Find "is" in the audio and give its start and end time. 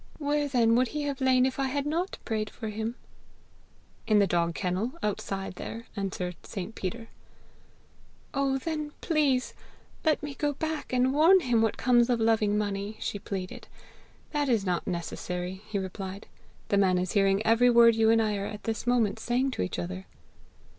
14.49-14.65, 16.97-17.11